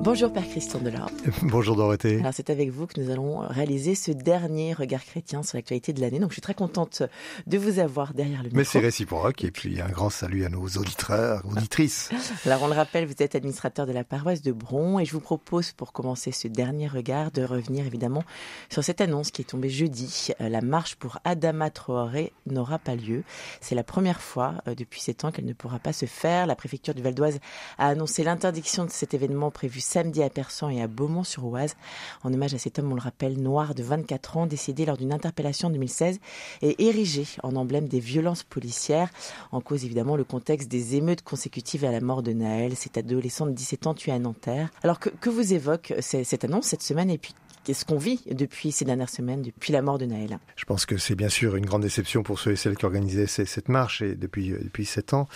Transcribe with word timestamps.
Bonjour 0.00 0.32
Père 0.32 0.46
Christian 0.48 0.78
Delors. 0.78 1.10
Bonjour 1.42 1.74
Dorothée. 1.74 2.20
Alors 2.20 2.32
c'est 2.32 2.50
avec 2.50 2.70
vous 2.70 2.86
que 2.86 3.00
nous 3.00 3.10
allons 3.10 3.40
réaliser 3.40 3.94
ce 3.94 4.12
dernier 4.12 4.72
regard 4.72 5.04
chrétien 5.04 5.42
sur 5.42 5.56
l'actualité 5.56 5.92
de 5.92 6.00
l'année. 6.00 6.20
Donc 6.20 6.30
je 6.30 6.34
suis 6.34 6.42
très 6.42 6.54
contente 6.54 7.02
de 7.46 7.58
vous 7.58 7.78
avoir 7.78 8.14
derrière 8.14 8.38
le 8.38 8.44
micro. 8.44 8.58
Mais 8.58 8.64
c'est 8.64 8.78
réciproque 8.78 9.42
et 9.42 9.50
puis 9.50 9.80
un 9.80 9.88
grand 9.88 10.10
salut 10.10 10.44
à 10.44 10.48
nos 10.48 10.64
auditeurs, 10.64 11.42
auditrices. 11.50 12.10
Alors 12.46 12.62
on 12.62 12.68
le 12.68 12.74
rappelle, 12.74 13.06
vous 13.06 13.14
êtes 13.18 13.34
administrateur 13.34 13.86
de 13.86 13.92
la 13.92 14.04
paroisse 14.04 14.42
de 14.42 14.52
Bron 14.52 14.98
et 14.98 15.04
je 15.04 15.12
vous 15.12 15.20
propose 15.20 15.72
pour 15.72 15.92
commencer 15.92 16.30
ce 16.30 16.46
dernier 16.46 16.86
regard 16.86 17.32
de 17.32 17.42
revenir 17.42 17.86
évidemment 17.86 18.22
sur 18.70 18.84
cette 18.84 19.00
annonce 19.00 19.30
qui 19.30 19.42
est 19.42 19.46
tombée 19.46 19.70
jeudi. 19.70 20.28
Euh, 20.40 20.48
la 20.48 20.60
marche 20.60 20.96
pour 20.96 21.18
Adama 21.24 21.70
Traoré 21.70 22.32
n'aura 22.46 22.78
pas 22.78 22.94
lieu. 22.94 23.24
C'est 23.60 23.74
la 23.74 23.84
première 23.84 24.20
fois 24.20 24.54
euh, 24.68 24.74
depuis 24.74 25.00
sept 25.00 25.24
ans 25.24 25.32
qu'elle 25.32 25.46
ne 25.46 25.52
pourra 25.52 25.78
pas 25.78 25.92
se 25.92 26.06
faire. 26.06 26.46
La 26.46 26.54
préfecture 26.54 26.94
du 26.94 27.02
Val 27.02 27.14
d'Oise 27.14 27.40
a 27.78 27.88
annoncé 27.88 28.22
l'interdiction 28.22 28.84
de 28.84 28.90
cet 28.90 29.14
événement 29.14 29.50
prévu 29.50 29.80
samedi 29.86 30.22
à 30.22 30.30
Persan 30.30 30.68
et 30.70 30.82
à 30.82 30.88
Beaumont-sur-Oise. 30.88 31.76
En 32.24 32.32
hommage 32.34 32.54
à 32.54 32.58
cet 32.58 32.78
homme, 32.78 32.92
on 32.92 32.94
le 32.94 33.00
rappelle, 33.00 33.40
noir 33.40 33.74
de 33.74 33.82
24 33.82 34.36
ans, 34.36 34.46
décédé 34.46 34.84
lors 34.84 34.96
d'une 34.96 35.12
interpellation 35.12 35.68
en 35.68 35.70
2016 35.70 36.18
et 36.62 36.86
érigé 36.86 37.26
en 37.42 37.56
emblème 37.56 37.88
des 37.88 38.00
violences 38.00 38.42
policières. 38.42 39.10
En 39.52 39.60
cause 39.60 39.84
évidemment 39.84 40.16
le 40.16 40.24
contexte 40.24 40.68
des 40.68 40.96
émeutes 40.96 41.22
consécutives 41.22 41.84
à 41.84 41.92
la 41.92 42.00
mort 42.00 42.22
de 42.22 42.32
Naël, 42.32 42.76
cet 42.76 42.98
adolescent 42.98 43.46
de 43.46 43.52
17 43.52 43.86
ans 43.86 43.94
tué 43.94 44.12
à 44.12 44.18
Nanterre. 44.18 44.70
Alors 44.82 44.98
que, 44.98 45.08
que 45.08 45.30
vous 45.30 45.52
évoque 45.52 45.94
cette 46.00 46.44
annonce 46.44 46.66
cette 46.66 46.82
semaine 46.82 47.10
et 47.10 47.18
puis 47.18 47.34
qu'est-ce 47.66 47.84
qu'on 47.84 47.98
vit 47.98 48.20
depuis 48.30 48.70
ces 48.70 48.84
dernières 48.84 49.10
semaines, 49.10 49.42
depuis 49.42 49.72
la 49.72 49.82
mort 49.82 49.98
de 49.98 50.06
Naël 50.06 50.38
Je 50.54 50.64
pense 50.64 50.86
que 50.86 50.96
c'est 50.96 51.16
bien 51.16 51.28
sûr 51.28 51.56
une 51.56 51.66
grande 51.66 51.82
déception 51.82 52.22
pour 52.22 52.38
ceux 52.38 52.52
et 52.52 52.56
celles 52.56 52.76
qui 52.76 52.84
organisaient 52.84 53.26
cette 53.26 53.68
marche 53.68 54.02
et 54.02 54.14
depuis, 54.14 54.50
depuis 54.50 54.86
sept 54.86 55.12
ans. 55.12 55.28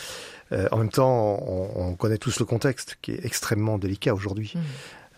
Euh, 0.53 0.69
en 0.71 0.79
même 0.79 0.91
temps, 0.91 1.43
on, 1.45 1.89
on, 1.89 1.95
connaît 1.97 2.19
tous 2.19 2.39
le 2.39 2.47
contexte 2.47 2.97
qui 3.03 3.11
est 3.11 3.25
extrêmement 3.25 3.79
délicat 3.79 4.15
aujourd'hui. 4.15 4.53
Mmh. 4.55 4.61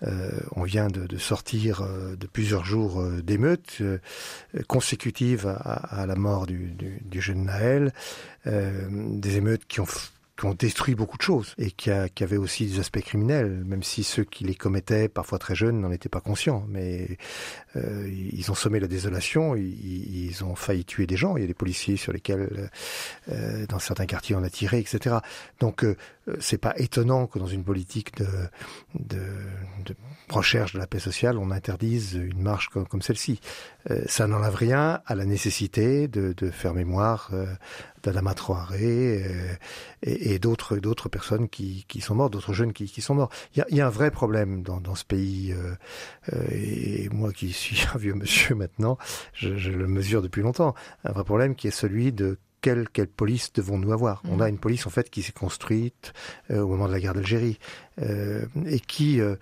Euh, 0.04 0.30
on 0.56 0.64
vient 0.64 0.88
de, 0.88 1.06
de, 1.06 1.16
sortir 1.16 1.82
euh, 1.82 2.16
de 2.16 2.26
plusieurs 2.26 2.64
jours 2.64 3.00
euh, 3.00 3.22
d'émeutes 3.22 3.78
euh, 3.80 3.98
consécutives 4.66 5.46
à, 5.46 6.00
à, 6.02 6.06
la 6.06 6.16
mort 6.16 6.46
du, 6.46 6.72
du, 6.72 7.00
du 7.04 7.20
jeune 7.20 7.44
Naël, 7.44 7.92
des 8.44 9.36
émeutes 9.36 9.66
qui 9.68 9.78
ont 9.80 9.86
qui 10.42 10.48
ont 10.48 10.54
détruit 10.54 10.96
beaucoup 10.96 11.16
de 11.16 11.22
choses 11.22 11.54
et 11.56 11.70
qui, 11.70 11.88
a, 11.88 12.08
qui 12.08 12.24
avaient 12.24 12.36
aussi 12.36 12.66
des 12.66 12.80
aspects 12.80 13.00
criminels, 13.00 13.62
même 13.64 13.84
si 13.84 14.02
ceux 14.02 14.24
qui 14.24 14.42
les 14.42 14.56
commettaient, 14.56 15.08
parfois 15.08 15.38
très 15.38 15.54
jeunes, 15.54 15.80
n'en 15.80 15.92
étaient 15.92 16.08
pas 16.08 16.20
conscients. 16.20 16.64
Mais 16.68 17.16
euh, 17.76 18.10
ils 18.10 18.50
ont 18.50 18.56
sommé 18.56 18.80
la 18.80 18.88
désolation, 18.88 19.54
ils, 19.54 20.26
ils, 20.30 20.42
ont 20.42 20.56
failli 20.56 20.84
tuer 20.84 21.06
des 21.06 21.16
gens. 21.16 21.36
Il 21.36 21.42
y 21.42 21.44
a 21.44 21.46
des 21.46 21.54
policiers 21.54 21.96
sur 21.96 22.12
lesquels, 22.12 22.70
euh, 23.30 23.66
dans 23.68 23.78
certains 23.78 24.06
quartiers, 24.06 24.34
on 24.34 24.42
a 24.42 24.50
tiré, 24.50 24.80
etc. 24.80 25.18
Donc, 25.60 25.84
euh, 25.84 25.96
c'est 26.40 26.58
pas 26.58 26.74
étonnant 26.76 27.26
que 27.26 27.38
dans 27.38 27.46
une 27.46 27.64
politique 27.64 28.16
de, 28.16 28.26
de, 28.94 29.22
de, 29.84 29.94
recherche 30.28 30.72
de 30.74 30.78
la 30.78 30.86
paix 30.86 31.00
sociale, 31.00 31.36
on 31.36 31.50
interdise 31.50 32.14
une 32.14 32.42
marche 32.42 32.68
comme, 32.68 32.86
comme 32.86 33.02
celle-ci. 33.02 33.40
Euh, 33.90 34.02
ça 34.06 34.26
n'enlève 34.26 34.54
rien 34.54 35.00
à 35.06 35.14
la 35.14 35.24
nécessité 35.24 36.06
de, 36.06 36.32
de 36.32 36.50
faire 36.50 36.74
mémoire 36.74 37.30
euh, 37.32 37.46
d'Adama 38.02 38.34
euh, 38.72 39.54
et, 40.02 40.34
et 40.34 40.38
d'autres 40.38 40.78
d'autres 40.78 41.08
personnes 41.08 41.48
qui, 41.48 41.84
qui 41.88 42.00
sont 42.00 42.14
mortes, 42.14 42.32
d'autres 42.32 42.52
jeunes 42.52 42.72
qui, 42.72 42.86
qui 42.86 43.00
sont 43.00 43.14
morts. 43.14 43.30
Il 43.54 43.58
y 43.58 43.62
a, 43.62 43.66
il 43.70 43.76
y 43.76 43.80
a 43.80 43.86
un 43.86 43.90
vrai 43.90 44.10
problème 44.10 44.62
dans, 44.62 44.80
dans 44.80 44.94
ce 44.94 45.04
pays 45.04 45.52
euh, 45.52 45.74
euh, 46.32 46.44
et 46.50 47.08
moi 47.10 47.32
qui 47.32 47.52
suis 47.52 47.84
un 47.94 47.98
vieux 47.98 48.14
monsieur 48.14 48.54
maintenant, 48.54 48.98
je, 49.32 49.56
je 49.56 49.70
le 49.70 49.86
mesure 49.86 50.22
depuis 50.22 50.42
longtemps. 50.42 50.74
Un 51.04 51.12
vrai 51.12 51.24
problème 51.24 51.54
qui 51.54 51.68
est 51.68 51.72
celui 51.72 52.12
de 52.12 52.38
quelle, 52.62 52.88
quelle 52.88 53.08
police 53.08 53.52
devons-nous 53.52 53.92
avoir? 53.92 54.22
Mmh. 54.24 54.30
On 54.30 54.40
a 54.40 54.48
une 54.48 54.58
police 54.58 54.86
en 54.86 54.90
fait 54.90 55.10
qui 55.10 55.22
s'est 55.22 55.32
construite 55.32 56.14
euh, 56.50 56.60
au 56.62 56.68
moment 56.68 56.86
de 56.86 56.92
la 56.92 57.00
guerre 57.00 57.12
d'Algérie 57.12 57.58
euh, 58.00 58.46
et 58.64 58.80
qui 58.80 59.20
euh, 59.20 59.36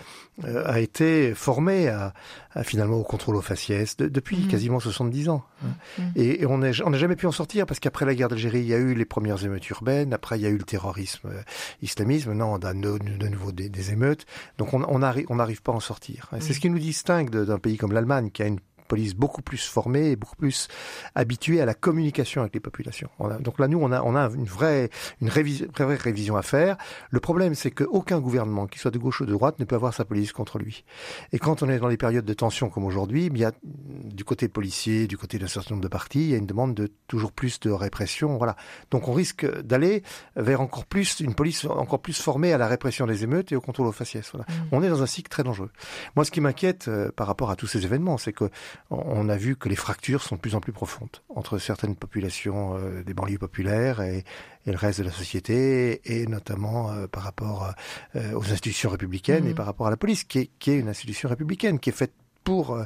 a 0.65 0.81
été 0.81 1.35
formée 1.35 1.89
à, 1.89 2.13
à, 2.53 2.65
finalement 2.65 2.97
au 2.97 3.05
contrôle 3.05 3.37
aux 3.37 3.41
faciès 3.43 3.97
de, 3.97 4.09
depuis 4.09 4.39
mmh. 4.39 4.49
quasiment 4.49 4.81
70 4.81 5.29
ans. 5.29 5.45
Mmh. 5.63 6.03
Et, 6.17 6.43
et, 6.43 6.47
on 6.47 6.59
n'a 6.59 6.71
on 6.85 6.93
jamais 6.95 7.15
pu 7.15 7.27
en 7.27 7.33
sortir 7.33 7.67
parce 7.67 7.79
qu'après 7.79 8.05
la 8.07 8.15
guerre 8.15 8.29
d'Algérie, 8.29 8.61
il 8.61 8.67
y 8.67 8.75
a 8.75 8.79
eu 8.79 8.95
les 8.95 9.05
premières 9.05 9.45
émeutes 9.45 9.69
urbaines, 9.69 10.13
après 10.13 10.37
il 10.39 10.43
y 10.43 10.47
a 10.47 10.49
eu 10.49 10.57
le 10.57 10.65
terrorisme 10.65 11.29
euh, 11.29 11.43
islamisme, 11.83 12.31
maintenant 12.31 12.53
on 12.55 12.67
a 12.67 12.75
de, 12.75 12.99
de 12.99 13.29
nouveau 13.29 13.53
des, 13.53 13.69
des, 13.69 13.93
émeutes, 13.93 14.27
donc 14.59 14.75
on 14.75 14.99
n'arrive 14.99 15.27
on 15.29 15.37
n'arrive 15.37 15.63
pas 15.63 15.73
à 15.73 15.77
en 15.77 15.81
sortir. 15.81 16.29
C'est 16.41 16.53
ce 16.53 16.59
qui 16.59 16.71
nous 16.71 16.79
distingue 16.79 17.31
d'un 17.31 17.59
pays 17.59 17.77
comme 17.77 17.93
l'Allemagne 17.93 18.31
qui 18.31 18.43
a 18.43 18.47
une 18.47 18.61
police 18.91 19.15
beaucoup 19.15 19.41
plus 19.41 19.65
formée 19.65 20.11
et 20.11 20.17
beaucoup 20.17 20.37
plus 20.37 20.67
habituée 21.15 21.61
à 21.61 21.65
la 21.65 21.75
communication 21.75 22.41
avec 22.41 22.55
les 22.55 22.61
populations. 22.61 23.09
On 23.21 23.31
a, 23.31 23.39
donc 23.39 23.61
là, 23.61 23.69
nous, 23.69 23.79
on 23.81 23.93
a, 23.93 24.03
on 24.03 24.17
a 24.17 24.29
une 24.35 24.45
vraie, 24.45 24.91
une 25.21 25.29
révision, 25.29 25.69
vraie 25.79 25.95
révision 25.95 26.37
à 26.37 26.43
faire. 26.43 26.77
Le 27.11 27.21
problème, 27.21 27.55
c'est 27.55 27.71
qu'aucun 27.71 28.19
gouvernement, 28.21 28.67
qu'il 28.67 28.81
soit 28.81 28.91
de 28.91 28.99
gauche 28.99 29.21
ou 29.21 29.27
de 29.27 29.33
droite, 29.33 29.61
ne 29.61 29.65
peut 29.65 29.77
avoir 29.77 29.95
sa 29.95 30.05
police 30.05 30.33
contre 30.33 30.59
lui. 30.59 30.85
Et 31.33 31.39
quand 31.39 31.63
on 31.63 31.69
est 31.69 31.79
dans 31.79 31.87
les 31.87 31.97
périodes 31.97 32.25
de 32.25 32.35
tension 32.35 32.69
comme 32.69 32.85
aujourd'hui, 32.85 33.27
il 33.27 33.39
y 33.39 33.45
a 33.45 33.53
du 33.63 34.25
côté 34.25 34.49
policier, 34.49 35.07
du 35.07 35.17
côté 35.17 35.39
d'un 35.39 35.47
certain 35.47 35.75
nombre 35.75 35.85
de 35.85 35.89
partis, 35.89 36.25
il 36.25 36.31
y 36.31 36.35
a 36.35 36.39
une 36.39 36.47
demande 36.47 36.75
de 36.75 36.91
toujours 37.07 37.31
plus 37.31 37.61
de 37.61 37.71
répression. 37.71 38.37
Voilà. 38.39 38.57
Donc 38.91 39.07
on 39.07 39.13
risque 39.13 39.47
d'aller 39.63 40.03
vers 40.35 40.61
encore 40.61 40.85
plus 40.85 41.21
une 41.21 41.35
police 41.35 41.65
encore 41.65 42.03
plus 42.03 42.21
formée 42.21 42.53
à 42.53 42.59
la 42.59 42.67
répression 42.67 43.07
des 43.07 43.23
émeutes 43.23 43.53
et 43.53 43.57
au 43.57 43.61
contrôle 43.61 43.87
aux 43.87 43.93
faciès. 43.93 44.29
Voilà. 44.33 44.47
Mmh. 44.49 44.69
On 44.73 44.83
est 44.83 44.89
dans 44.89 45.03
un 45.03 45.07
cycle 45.07 45.29
très 45.29 45.45
dangereux. 45.45 45.71
Moi, 46.17 46.25
ce 46.25 46.33
qui 46.33 46.41
m'inquiète 46.41 46.89
euh, 46.89 47.13
par 47.13 47.29
rapport 47.29 47.51
à 47.51 47.57
tous 47.57 47.67
ces 47.67 47.85
événements, 47.85 48.19
c'est 48.19 48.33
que 48.33 48.51
on 48.91 49.29
a 49.29 49.37
vu 49.37 49.57
que 49.57 49.69
les 49.69 49.77
fractures 49.77 50.23
sont 50.23 50.37
de 50.37 50.41
plus 50.41 50.55
en 50.55 50.61
plus 50.61 50.73
profondes 50.73 51.11
entre 51.29 51.59
certaines 51.59 51.95
populations 51.95 52.77
euh, 52.77 53.03
des 53.03 53.15
banlieues 53.15 53.39
populaires 53.39 54.01
et, 54.01 54.25
et, 54.67 54.71
le 54.71 54.77
reste 54.77 55.01
de 55.01 55.05
la 55.05 55.13
société, 55.13 56.01
et 56.05 56.27
notamment 56.27 56.91
euh, 56.91 57.07
par 57.07 57.23
rapport 57.23 57.73
euh, 58.17 58.33
aux 58.33 58.51
institutions 58.51 58.91
républicaines 58.91 59.45
mmh. 59.45 59.51
et 59.51 59.55
par 59.55 59.67
rapport 59.67 59.87
à 59.87 59.91
la 59.91 59.97
police, 59.97 60.25
qui 60.25 60.41
est, 60.41 60.51
qui 60.59 60.73
est 60.73 60.79
une 60.79 60.89
institution 60.89 61.29
républicaine, 61.29 61.79
qui 61.79 61.91
est 61.91 61.95
faite 61.95 62.13
pour 62.43 62.79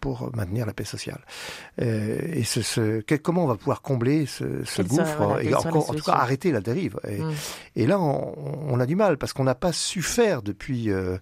pour 0.00 0.30
maintenir 0.36 0.66
la 0.66 0.72
paix 0.72 0.84
sociale. 0.84 1.20
Euh, 1.80 2.20
et 2.32 2.44
ce, 2.44 2.62
ce, 2.62 3.00
comment 3.16 3.44
on 3.44 3.48
va 3.48 3.56
pouvoir 3.56 3.82
combler 3.82 4.26
ce, 4.26 4.64
ce 4.64 4.82
gouffre 4.82 5.16
voilà, 5.18 5.42
et 5.42 5.54
encore, 5.54 5.90
en 5.90 5.94
tout 5.94 6.04
cas 6.04 6.12
arrêter 6.12 6.52
la 6.52 6.60
dérive. 6.60 6.98
Et, 7.08 7.18
mmh. 7.18 7.32
et 7.76 7.86
là, 7.86 8.00
on, 8.00 8.34
on, 8.68 8.80
a 8.80 8.86
du 8.86 8.96
mal 8.96 9.18
parce 9.18 9.32
qu'on 9.32 9.44
n'a 9.44 9.54
pas 9.54 9.72
su 9.72 10.02
faire 10.02 10.42
depuis 10.42 10.90
euh, 10.90 11.18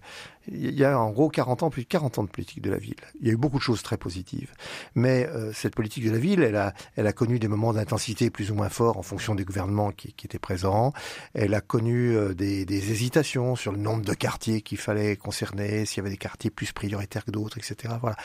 il 0.47 0.77
y 0.77 0.83
a 0.83 0.99
en 0.99 1.11
gros 1.11 1.29
40 1.29 1.63
ans, 1.63 1.69
plus 1.69 1.83
de 1.83 1.87
40 1.87 2.19
ans 2.19 2.23
de 2.23 2.29
politique 2.29 2.61
de 2.61 2.69
la 2.69 2.77
ville. 2.77 2.95
Il 3.21 3.27
y 3.27 3.29
a 3.29 3.33
eu 3.33 3.37
beaucoup 3.37 3.57
de 3.57 3.63
choses 3.63 3.81
très 3.81 3.97
positives. 3.97 4.51
Mais 4.95 5.27
euh, 5.27 5.53
cette 5.53 5.75
politique 5.75 6.05
de 6.05 6.11
la 6.11 6.17
ville, 6.17 6.43
elle 6.43 6.55
a, 6.55 6.73
elle 6.95 7.07
a 7.07 7.13
connu 7.13 7.39
des 7.39 7.47
moments 7.47 7.73
d'intensité 7.73 8.29
plus 8.29 8.51
ou 8.51 8.55
moins 8.55 8.69
forts 8.69 8.97
en 8.97 9.03
fonction 9.03 9.35
des 9.35 9.45
gouvernements 9.45 9.91
qui, 9.91 10.13
qui 10.13 10.27
étaient 10.27 10.39
présents. 10.39 10.93
Elle 11.33 11.53
a 11.53 11.61
connu 11.61 12.15
euh, 12.15 12.33
des, 12.33 12.65
des, 12.65 12.91
hésitations 12.91 13.55
sur 13.55 13.71
le 13.71 13.77
nombre 13.77 14.03
de 14.03 14.13
quartiers 14.13 14.61
qu'il 14.61 14.77
fallait 14.77 15.15
concerner, 15.15 15.85
s'il 15.85 15.97
y 15.97 16.01
avait 16.01 16.09
des 16.09 16.17
quartiers 16.17 16.49
plus 16.49 16.71
prioritaires 16.71 17.23
que 17.23 17.31
d'autres, 17.31 17.57
etc. 17.57 17.93
Voilà. 18.01 18.17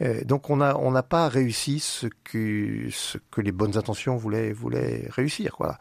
Euh, 0.00 0.22
donc 0.24 0.50
on 0.50 0.60
a 0.60 0.74
on 0.74 0.90
n'a 0.90 1.02
pas 1.02 1.28
réussi 1.28 1.80
ce 1.80 2.06
que 2.24 2.88
ce 2.90 3.18
que 3.30 3.40
les 3.40 3.52
bonnes 3.52 3.76
intentions 3.76 4.16
voulaient 4.16 4.52
voulaient 4.52 5.06
réussir. 5.10 5.56
Voilà. 5.58 5.78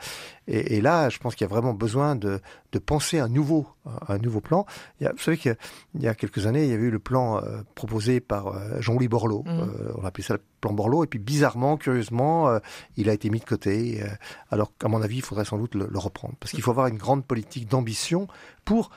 Et, 0.47 0.77
et 0.77 0.81
là, 0.81 1.09
je 1.09 1.19
pense 1.19 1.35
qu'il 1.35 1.45
y 1.45 1.49
a 1.49 1.53
vraiment 1.53 1.73
besoin 1.73 2.15
de 2.15 2.39
de 2.71 2.79
penser 2.79 3.19
un 3.19 3.29
nouveau 3.29 3.67
un 4.07 4.17
nouveau 4.17 4.41
plan. 4.41 4.65
Il 4.99 5.03
y 5.03 5.07
a, 5.07 5.11
vous 5.11 5.17
savez 5.17 5.37
qu'il 5.37 5.55
y 5.99 6.07
a 6.07 6.13
quelques 6.15 6.45
années, 6.45 6.63
il 6.63 6.69
y 6.69 6.73
avait 6.73 6.87
eu 6.87 6.91
le 6.91 6.99
plan 6.99 7.37
euh, 7.37 7.61
proposé 7.75 8.19
par 8.19 8.47
euh, 8.47 8.79
Jean-Louis 8.79 9.07
Borloo. 9.07 9.43
Mmh. 9.43 9.71
On 9.97 10.05
appelait 10.05 10.23
ça 10.23 10.35
le 10.35 10.41
plan 10.61 10.73
Borloo. 10.73 11.03
Et 11.03 11.07
puis 11.07 11.19
bizarrement, 11.19 11.77
curieusement, 11.77 12.59
il 12.97 13.09
a 13.09 13.13
été 13.13 13.29
mis 13.29 13.39
de 13.39 13.45
côté. 13.45 14.03
Alors 14.51 14.73
qu'à 14.77 14.87
mon 14.87 15.01
avis, 15.01 15.17
il 15.17 15.21
faudrait 15.23 15.45
sans 15.45 15.57
doute 15.57 15.75
le, 15.75 15.87
le 15.89 15.99
reprendre. 15.99 16.35
Parce 16.39 16.51
qu'il 16.51 16.61
faut 16.61 16.71
avoir 16.71 16.87
une 16.87 16.97
grande 16.97 17.25
politique 17.25 17.67
d'ambition 17.67 18.27
pour 18.65 18.91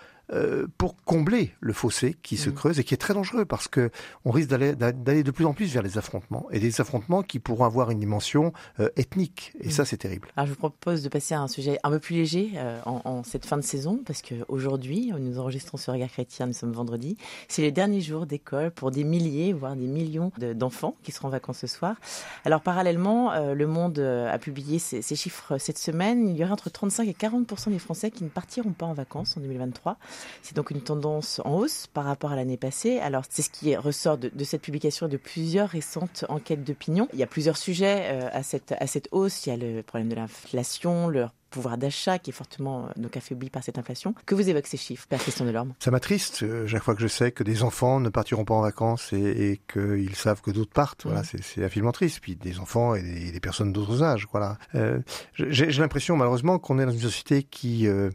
pour 0.78 0.97
combler 1.05 1.53
le 1.60 1.72
fossé 1.72 2.16
qui 2.22 2.37
mmh. 2.37 2.38
se 2.38 2.50
creuse 2.50 2.78
et 2.78 2.84
qui 2.84 2.94
est 2.94 2.99
très 2.99 3.12
dangereux 3.12 3.44
parce 3.44 3.69
que 3.69 3.91
on 4.25 4.31
risque 4.31 4.49
d'aller 4.49 4.75
d'aller 4.75 5.23
de 5.23 5.31
plus 5.31 5.44
en 5.44 5.52
plus 5.52 5.67
vers 5.67 5.82
les 5.82 5.99
affrontements 5.99 6.47
et 6.50 6.58
des 6.58 6.81
affrontements 6.81 7.23
qui 7.23 7.38
pourront 7.38 7.64
avoir 7.64 7.91
une 7.91 7.99
dimension 7.99 8.52
euh, 8.81 8.88
ethnique 8.97 9.52
et 9.61 9.69
mmh. 9.69 9.70
ça 9.70 9.85
c'est 9.85 9.99
terrible. 9.99 10.29
Alors 10.37 10.47
je 10.47 10.52
vous 10.52 10.58
propose 10.58 11.02
de 11.02 11.08
passer 11.08 11.35
à 11.35 11.41
un 11.41 11.49
sujet 11.49 11.79
un 11.82 11.91
peu 11.91 11.99
plus 11.99 12.17
léger 12.17 12.52
euh, 12.56 12.81
en, 12.87 13.02
en, 13.05 13.23
cette 13.25 13.44
fin 13.44 13.58
de 13.58 13.62
saison 13.62 14.00
parce 14.06 14.23
que 14.23 14.35
aujourd'hui 14.49 15.12
nous 15.19 15.38
enregistrons 15.38 15.76
ce 15.76 15.91
regard 15.91 16.08
chrétien 16.08 16.47
nous 16.47 16.52
sommes 16.52 16.73
vendredi 16.73 17.19
c'est 17.49 17.62
les 17.62 17.73
derniers 17.73 18.00
jours 18.00 18.26
d'école 18.26 18.70
pour 18.70 18.91
des 18.91 19.05
milliers 19.05 19.52
voire 19.52 19.76
des 19.76 19.87
millions 19.87 20.32
d'enfants 20.55 20.97
de, 20.99 21.05
qui 21.05 21.12
seront 21.12 21.29
en 21.29 21.31
vacances 21.31 21.58
ce 21.58 21.67
soir. 21.67 21.97
Alors 22.44 22.62
parallèlement 22.62 23.32
euh, 23.32 23.55
le 23.55 23.67
Monde 23.67 23.99
a 23.99 24.38
publié 24.38 24.79
ces, 24.79 25.02
ces 25.02 25.17
chiffres 25.17 25.58
cette 25.58 25.79
semaine 25.79 26.29
il 26.29 26.37
y 26.37 26.44
aura 26.44 26.55
entre 26.55 26.70
35 26.70 27.06
et 27.08 27.12
40% 27.12 27.70
des 27.70 27.79
Français 27.79 28.11
qui 28.11 28.25
ne 28.25 28.29
partiront 28.29 28.73
pas 28.73 28.87
en 28.87 28.94
vacances 28.94 29.37
en 29.37 29.41
2023. 29.41 29.99
C'est 30.43 30.56
donc 30.56 30.70
une 30.70 30.81
tendance 30.81 31.41
en 31.44 31.56
hausse 31.56 31.87
par 31.87 32.05
rapport 32.05 32.32
à 32.32 32.37
l'année 32.37 32.56
passée. 32.56 32.99
Alors, 32.99 33.25
c'est 33.29 33.43
ce 33.43 33.50
qui 33.50 33.75
ressort 33.76 34.19
de, 34.19 34.31
cette 34.44 34.62
publication 34.62 35.06
et 35.06 35.09
de 35.09 35.17
plusieurs 35.17 35.69
récentes 35.69 36.25
enquêtes 36.29 36.64
d'opinion. 36.64 37.09
Il 37.12 37.19
y 37.19 37.23
a 37.23 37.26
plusieurs 37.26 37.56
sujets 37.56 38.11
euh, 38.12 38.29
à, 38.32 38.43
cette, 38.43 38.73
à 38.73 38.87
cette 38.87 39.09
hausse. 39.12 39.47
Il 39.47 39.50
y 39.50 39.53
a 39.53 39.56
le 39.56 39.82
problème 39.82 40.09
de 40.09 40.14
l'inflation, 40.14 41.09
le 41.09 41.26
pouvoir 41.52 41.78
d'achat 41.78 42.19
qui 42.19 42.31
est 42.31 42.32
fortement 42.32 42.88
donc 42.96 43.16
affaibli 43.16 43.50
par 43.50 43.62
cette 43.62 43.78
inflation. 43.78 44.14
Que 44.26 44.34
vous 44.34 44.49
évoquent 44.49 44.66
ces 44.66 44.76
chiffres, 44.76 45.06
Père 45.08 45.20
Christian 45.20 45.44
Delorme? 45.44 45.75
Ça 45.78 45.90
m'attriste 45.90 46.44
chaque 46.66 46.82
fois 46.82 46.94
que 46.94 47.02
je 47.02 47.08
sais 47.08 47.31
que 47.32 47.44
des 47.44 47.62
enfants 47.62 48.00
ne 48.00 48.08
partiront 48.08 48.44
pas 48.44 48.54
en 48.54 48.62
vacances 48.62 49.12
et, 49.12 49.52
et 49.52 49.60
qu'ils 49.72 50.16
savent 50.16 50.40
que 50.40 50.50
d'autres 50.50 50.72
partent. 50.72 51.04
Voilà, 51.04 51.20
mmh. 51.20 51.38
c'est 51.43 51.64
affilement 51.64 51.93
triste. 51.93 52.20
Puis 52.20 52.37
des 52.37 52.58
enfants 52.58 52.94
et 52.94 53.02
des, 53.02 53.32
des 53.32 53.40
personnes 53.40 53.72
d'autres 53.72 54.02
âges. 54.02 54.26
Voilà. 54.32 54.58
Euh, 54.75 54.99
J'ai 55.34 55.70
l'impression 55.72 56.16
malheureusement 56.16 56.58
qu'on 56.58 56.78
est 56.78 56.87
dans 56.87 56.93
une 56.93 57.00
société 57.00 57.43
qui 57.43 57.87
euh, 57.87 58.10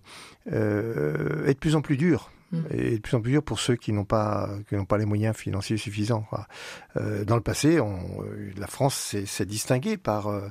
euh, 0.51 1.45
est 1.45 1.53
de 1.53 1.59
plus 1.59 1.75
en 1.75 1.81
plus 1.81 1.97
dure 1.97 2.31
Mm. 2.51 2.59
et 2.71 2.91
de 2.91 3.01
plus 3.01 3.15
en 3.15 3.21
plus 3.21 3.31
dur 3.31 3.44
pour 3.44 3.59
ceux 3.59 3.75
qui 3.75 3.91
n'ont 3.91 4.05
pas 4.05 4.49
qui 4.69 4.75
n'ont 4.75 4.85
pas 4.85 4.97
les 4.97 5.05
moyens 5.05 5.35
financiers 5.35 5.77
suffisants. 5.77 6.25
Euh, 6.95 7.25
dans 7.25 7.35
le 7.35 7.41
passé, 7.41 7.79
on, 7.79 8.23
euh, 8.23 8.51
la 8.57 8.67
France 8.67 9.15
s'est 9.25 9.45
distinguée 9.45 9.97
par 9.97 10.27
euh, 10.27 10.47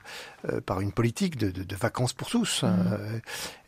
euh, 0.51 0.61
par 0.61 0.81
une 0.81 0.93
politique 0.93 1.37
de, 1.37 1.51
de, 1.51 1.65
de, 1.65 1.77
vacances 1.77 2.13
pour 2.13 2.29
tous. 2.29 2.63
Mm. 2.63 3.21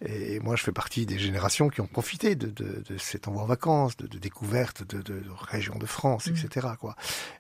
Et 0.07 0.39
moi, 0.41 0.55
je 0.55 0.63
fais 0.63 0.73
partie 0.73 1.07
des 1.07 1.19
générations 1.19 1.69
qui 1.69 1.81
ont 1.81 1.87
profité 1.87 2.37
de, 2.37 2.49
de, 2.49 2.85
de 2.89 2.99
cet 2.99 3.27
envoi 3.27 3.43
en 3.43 3.47
vacances, 3.47 3.97
de, 3.97 4.07
de 4.07 4.19
découvertes 4.19 4.85
de, 4.87 5.03
de, 5.03 5.23
régions 5.51 5.77
de 5.77 5.87
France, 5.87 6.29
mm. 6.29 6.35
etc. 6.37 6.69
Quoi. 6.79 6.95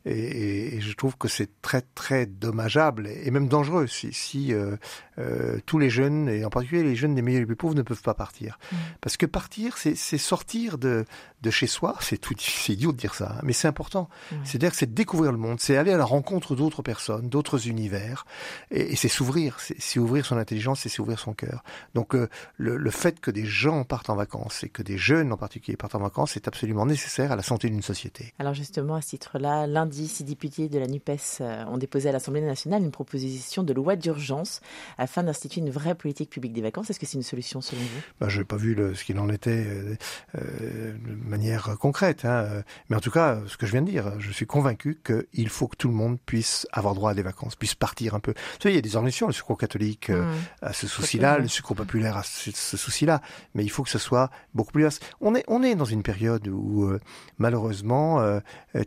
Et, 0.07 0.77
et, 0.77 0.81
je 0.81 0.93
trouve 0.95 1.17
que 1.17 1.29
c'est 1.29 1.61
très 1.63 1.83
très 1.95 2.27
dommageable 2.27 3.07
et 3.07 3.31
même 3.31 3.49
dangereux 3.49 3.87
si, 3.87 4.13
si 4.13 4.53
euh, 4.53 4.77
euh, 5.19 5.59
tous 5.67 5.79
les 5.79 5.91
jeunes 5.91 6.29
et 6.29 6.45
en 6.45 6.51
particulier 6.51 6.83
les 6.83 6.97
jeunes 6.97 7.15
des 7.15 7.23
milieux 7.23 7.41
les 7.41 7.47
plus 7.47 7.57
pauvres 7.57 7.75
ne 7.75 7.83
peuvent 7.83 8.03
pas 8.03 8.15
partir. 8.15 8.59
Parce 9.01 9.17
que 9.17 9.27
partir, 9.27 9.77
c'est 9.77 9.95
sortir 9.95 10.78
de, 10.79 11.05
de 11.43 11.51
chez 11.51 11.67
soi, 11.67 11.97
c'est 12.01 12.19
tout, 12.19 12.35
c'est 12.39 12.73
idiot 12.73 12.93
de 12.93 12.97
dire 12.97 13.15
ça, 13.15 13.35
hein, 13.37 13.41
mais 13.43 13.53
c'est 13.53 13.69
important. 13.69 14.09
C'est-à-dire 14.45 14.71
que 14.71 14.77
c'est 14.77 14.93
découvrir 14.93 15.33
le 15.33 15.39
monde, 15.39 15.61
c'est 15.61 15.77
aller 15.77 15.93
à 15.93 15.97
la 15.97 16.05
rencontre 16.05 16.55
d'autres 16.55 16.83
personnes, 16.83 17.29
d'autres 17.29 17.69
univers, 17.69 18.27
et, 18.71 18.93
et 18.93 18.97
c'est 18.97 19.09
s'ouvrir, 19.09 19.57
c'est 19.59 19.99
ouvrir 19.99 20.27
son 20.27 20.37
intelligence, 20.37 20.81
c'est 20.81 20.89
s'ouvrir 20.89 21.19
son 21.19 21.33
cœur. 21.33 21.63
Donc 21.95 22.15
euh, 22.15 22.29
le, 22.57 22.77
le, 22.77 22.91
fait 22.91 23.21
que 23.21 23.31
des 23.31 23.45
gens 23.45 23.85
partent 23.85 24.11
en 24.11 24.17
vacances 24.17 24.65
et 24.65 24.69
que 24.69 24.83
des 24.83 24.99
jeunes 24.99 25.33
en 25.33 25.37
particulier 25.37 25.77
partent 25.77 25.95
en 25.95 26.01
vacances, 26.01 26.33
c'est 26.33 26.49
absolument 26.49 26.87
nécessaire 26.87 27.33
à 27.33 27.37
la 27.37 27.43
santé 27.43 27.69
d'une 27.69 27.83
société. 27.83 28.33
Alors 28.39 28.55
justement, 28.55 28.95
à 28.95 29.03
ce 29.03 29.11
titre-là, 29.11 29.67
lundi, 29.67 30.09
six 30.09 30.25
députés 30.25 30.69
de 30.69 30.79
la 30.79 30.87
NUPES 30.87 31.41
euh, 31.41 31.65
ont 31.67 31.79
déposé 31.79 32.09
à 32.09 32.13
l'Assemblée 32.13 32.41
nationale 32.41 32.83
une 32.83 32.91
proposition 32.91 33.63
de 33.63 33.73
loi 33.73 33.97
d'urgence 33.97 34.61
afin 34.97 35.23
d'instituer 35.23 35.61
une 35.61 35.71
vraie 35.71 35.95
politique 35.95 36.31
publique 36.31 36.53
des 36.53 36.63
vacances. 36.63 36.91
Est-ce 36.91 37.01
que 37.01 37.07
c'est 37.07 37.17
une 37.17 37.23
solution 37.23 37.61
selon 37.61 37.83
vous? 37.83 38.01
Ben, 38.21 38.29
Je 38.29 38.39
n'ai 38.39 38.45
pas 38.45 38.57
vu 38.57 38.75
le, 38.75 38.95
ce 38.95 39.05
qu'il 39.05 39.19
en 39.19 39.29
était. 39.29 39.67
Euh, 39.67 39.97
de 40.69 41.29
manière 41.29 41.77
concrète. 41.79 42.25
Hein. 42.25 42.63
Mais 42.89 42.97
en 42.97 43.01
tout 43.01 43.11
cas, 43.11 43.39
ce 43.47 43.57
que 43.57 43.67
je 43.67 43.73
viens 43.73 43.83
de 43.83 43.91
dire, 43.91 44.19
je 44.19 44.31
suis 44.31 44.47
convaincu 44.47 45.01
qu'il 45.05 45.49
faut 45.49 45.69
que 45.69 45.77
tout 45.77 45.89
le 45.89 45.95
monde 45.95 46.19
puisse 46.25 46.67
avoir 46.73 46.95
droit 46.95 47.11
à 47.13 47.15
des 47.15 47.23
vacances, 47.23 47.57
puisse 47.57 47.75
partir 47.75 48.15
un 48.15 48.21
peu. 48.21 48.33
Vous 48.33 48.63
savez, 48.63 48.75
il 48.75 48.77
y 48.77 48.79
a 48.79 48.83
des 48.83 48.97
organisations, 48.97 49.27
le 49.27 49.33
secours 49.33 49.59
catholique 49.59 50.11
euh, 50.11 50.25
mmh. 50.25 50.37
à 50.63 50.73
ce 50.73 50.87
souci-là, 50.87 51.39
le 51.39 51.49
secours 51.49 51.77
populaire 51.77 52.17
à 52.17 52.23
ce, 52.23 52.51
ce 52.51 52.77
souci-là, 52.77 53.23
mais 53.55 53.65
il 53.65 53.69
faut 53.69 53.83
que 53.83 53.91
ce 53.91 53.99
soit 53.99 54.31
beaucoup 54.55 54.73
plus 54.73 54.83
vaste. 54.85 55.05
On 55.21 55.35
est, 55.35 55.45
on 55.49 55.63
est 55.63 55.75
dans 55.75 55.85
une 55.85 56.03
période 56.03 56.47
où, 56.49 56.85
euh, 56.85 57.01
malheureusement, 57.39 58.21
euh, 58.21 58.41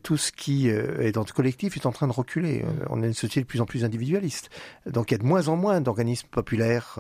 tout 0.04 0.18
ce 0.18 0.32
qui 0.32 0.68
est 0.68 1.12
dans 1.12 1.22
le 1.22 1.34
collectif 1.34 1.78
est 1.78 1.86
en 1.86 1.92
train 1.92 2.08
de 2.08 2.14
reculer. 2.14 2.64
Mmh. 2.64 2.86
On 2.90 3.04
est 3.04 3.08
une 3.08 3.14
société 3.14 3.42
de 3.42 3.48
plus 3.48 3.62
en 3.62 3.66
plus 3.66 3.84
individualiste. 3.84 4.50
Donc 4.86 5.12
il 5.12 5.14
y 5.14 5.16
a 5.16 5.18
de 5.20 5.26
moins 5.26 5.48
en 5.48 5.56
moins 5.56 5.82
d'organismes 5.82 6.28
populaires 6.30 7.00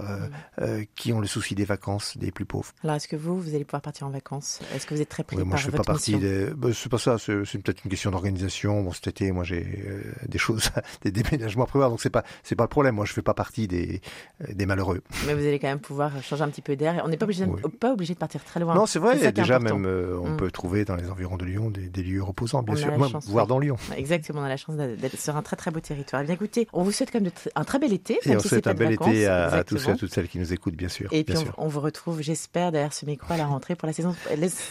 mmh. 0.57 0.83
qui 0.95 1.13
ont 1.13 1.19
le 1.19 1.27
souci 1.27 1.55
des 1.55 1.65
vacances 1.65 2.17
des 2.17 2.31
plus 2.31 2.45
pauvres. 2.45 2.73
Alors 2.83 2.95
est-ce 2.95 3.07
que 3.07 3.15
vous, 3.15 3.39
vous 3.39 3.55
allez 3.55 3.65
pouvoir 3.65 3.81
partir 3.81 4.07
en 4.07 4.09
vacances? 4.09 4.59
Est-ce 4.75 4.85
que 4.85 4.93
vous 4.93 5.01
êtes 5.01 5.09
très 5.09 5.23
pris 5.23 5.37
oui, 5.37 5.43
moi, 5.43 5.51
par 5.51 5.59
je 5.59 5.69
fais 5.69 5.77
pas 5.77 5.83
partie 5.83 6.17
des. 6.17 6.47
Bah, 6.55 6.69
c'est 6.73 6.89
pas 6.89 6.97
ça. 6.97 7.17
C'est 7.17 7.33
peut-être 7.35 7.83
une 7.83 7.91
question 7.91 8.11
d'organisation. 8.11 8.81
Bon, 8.81 8.91
cet 8.91 9.07
été, 9.07 9.31
moi, 9.31 9.43
j'ai 9.43 9.83
euh, 9.87 10.01
des 10.27 10.37
choses, 10.37 10.69
des 11.03 11.11
déménagements 11.11 11.63
à 11.63 11.67
prévoir, 11.67 11.89
donc 11.89 12.01
c'est 12.01 12.09
pas, 12.09 12.23
c'est 12.43 12.55
pas 12.55 12.63
le 12.63 12.69
problème. 12.69 12.95
Moi, 12.95 13.05
je 13.05 13.13
fais 13.13 13.21
pas 13.21 13.33
partie 13.33 13.67
des, 13.67 14.01
euh, 14.41 14.53
des 14.53 14.65
malheureux. 14.65 15.01
Mais 15.25 15.33
vous 15.33 15.45
allez 15.45 15.59
quand 15.59 15.67
même 15.67 15.79
pouvoir 15.79 16.11
changer 16.23 16.43
un 16.43 16.49
petit 16.49 16.61
peu 16.61 16.75
d'air. 16.75 17.01
On 17.05 17.09
n'est 17.09 17.17
pas 17.17 17.25
obligé, 17.25 17.45
oui. 17.45 17.61
pas 17.79 17.93
obligé 17.93 18.13
de 18.13 18.19
partir 18.19 18.43
très 18.43 18.59
loin. 18.59 18.75
Non, 18.75 18.85
c'est 18.85 18.99
vrai. 18.99 19.31
Déjà 19.31 19.59
même, 19.59 19.85
euh, 19.85 20.17
on 20.21 20.31
mm. 20.31 20.37
peut 20.37 20.51
trouver 20.51 20.85
dans 20.85 20.95
les 20.95 21.09
environs 21.09 21.37
de 21.37 21.45
Lyon 21.45 21.69
des, 21.69 21.87
des 21.87 22.03
lieux 22.03 22.23
reposants, 22.23 22.63
bien 22.63 22.75
on 22.75 22.77
sûr, 22.77 22.97
même, 22.97 23.19
voire 23.25 23.47
dans 23.47 23.59
Lyon. 23.59 23.77
Exactement, 23.95 24.41
on 24.41 24.43
a 24.43 24.49
la 24.49 24.57
chance 24.57 24.75
d'être 24.75 25.19
sur 25.19 25.35
un 25.35 25.41
très 25.41 25.55
très 25.55 25.71
beau 25.71 25.79
territoire. 25.79 26.21
Eh 26.21 26.25
bien, 26.25 26.35
écoutez, 26.35 26.67
on 26.73 26.83
vous 26.83 26.91
souhaite 26.91 27.11
quand 27.11 27.21
même 27.21 27.31
un 27.55 27.63
très 27.63 27.79
bel 27.79 27.93
été. 27.93 28.19
Et 28.25 28.35
on 28.35 28.39
si 28.39 28.49
souhaite 28.49 28.67
un 28.67 28.73
bel 28.73 28.91
été 28.91 29.27
à, 29.27 29.47
à, 29.47 29.63
tous 29.63 29.87
et 29.87 29.91
à 29.91 29.95
toutes 29.95 30.13
celles 30.13 30.27
qui 30.27 30.39
nous 30.39 30.53
écoutent, 30.53 30.75
bien 30.75 30.89
sûr. 30.89 31.09
Et 31.11 31.23
puis 31.23 31.35
on, 31.57 31.65
on, 31.65 31.67
vous 31.67 31.79
retrouve, 31.79 32.21
j'espère, 32.21 32.71
derrière 32.71 32.93
ce 32.93 33.05
micro 33.05 33.33
à 33.33 33.37
la 33.37 33.45
rentrée 33.45 33.75
pour 33.75 33.87
la 33.87 33.93
saison, 33.93 34.15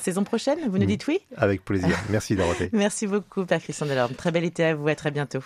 saison 0.02 0.24
prochaine. 0.24 0.58
Vous 0.68 0.78
nous 0.78 0.86
dites 0.86 1.06
oui? 1.06 1.20
Avec 1.36 1.64
plaisir. 1.64 1.98
Merci 2.10 2.36
Dorothée. 2.36 2.70
Merci 2.72 3.06
beaucoup, 3.06 3.44
Père 3.44 3.60
Christian 3.60 3.86
Delorme. 3.86 4.14
Très 4.14 4.30
bel 4.30 4.44
été 4.44 4.64
à 4.64 4.74
vous. 4.74 4.88
À 4.88 4.94
très 4.94 5.10
bientôt. 5.10 5.40